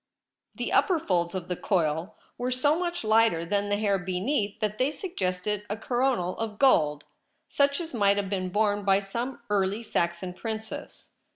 The 0.55 0.71
upper 0.73 0.97
folds 0.97 1.35
of 1.35 1.47
the 1.47 1.55
coil 1.55 2.15
were 2.35 2.49
so 2.49 2.79
much 2.79 3.03
lighter 3.03 3.45
than 3.45 3.69
the 3.69 3.77
hair 3.77 3.99
beneath 3.99 4.59
that 4.59 4.79
they 4.79 4.89
sug 4.89 5.11
gested 5.11 5.61
a 5.69 5.77
coronal 5.77 6.35
of 6.39 6.57
gold, 6.57 7.03
such 7.49 7.79
as 7.79 7.93
might 7.93 8.17
have 8.17 8.27
been 8.27 8.49
borne 8.49 8.83
by 8.83 8.97
some 8.99 9.41
early 9.51 9.83
Saxon 9.83 10.33
princess. 10.33 11.11